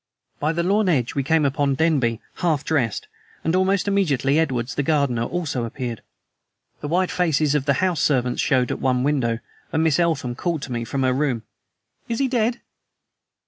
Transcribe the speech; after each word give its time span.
By 0.39 0.51
the 0.51 0.63
lawn 0.63 0.89
edge 0.89 1.13
we 1.13 1.21
came 1.21 1.45
upon 1.45 1.75
Denby, 1.75 2.19
half 2.37 2.65
dressed; 2.65 3.07
and 3.43 3.55
almost 3.55 3.87
immediately 3.87 4.39
Edwards 4.39 4.73
the 4.73 4.81
gardener 4.81 5.25
also 5.25 5.63
appeared. 5.63 6.01
The 6.79 6.87
white 6.87 7.11
faces 7.11 7.53
of 7.53 7.65
the 7.65 7.73
house 7.85 8.01
servants 8.01 8.41
showed 8.41 8.71
at 8.71 8.79
one 8.81 9.03
window, 9.03 9.37
and 9.71 9.83
Miss 9.83 9.99
Eltham 9.99 10.33
called 10.33 10.63
to 10.63 10.71
me 10.71 10.85
from 10.85 11.03
her 11.03 11.13
room: 11.13 11.43
"Is 12.09 12.17
he 12.17 12.27
dead?" 12.27 12.61